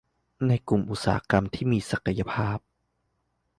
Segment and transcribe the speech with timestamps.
[0.47, 2.57] ในกลุ่มอุตสาหกรรมที่มีศักยภาพ